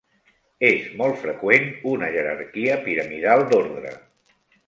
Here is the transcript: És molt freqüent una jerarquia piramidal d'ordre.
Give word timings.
És 0.69 0.87
molt 1.01 1.19
freqüent 1.25 1.67
una 1.91 2.09
jerarquia 2.17 2.79
piramidal 2.87 3.45
d'ordre. 3.53 3.93